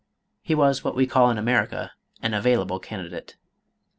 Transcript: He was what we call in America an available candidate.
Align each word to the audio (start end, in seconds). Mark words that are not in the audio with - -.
He 0.41 0.55
was 0.55 0.83
what 0.83 0.95
we 0.95 1.05
call 1.05 1.29
in 1.29 1.37
America 1.37 1.91
an 2.23 2.33
available 2.33 2.79
candidate. 2.79 3.35